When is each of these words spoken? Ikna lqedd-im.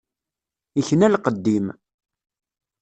Ikna 0.79 1.07
lqedd-im. 1.13 1.67